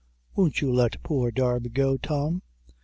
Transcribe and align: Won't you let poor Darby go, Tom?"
Won't 0.35 0.61
you 0.61 0.73
let 0.73 1.03
poor 1.03 1.29
Darby 1.29 1.69
go, 1.69 1.95
Tom?" 1.95 2.41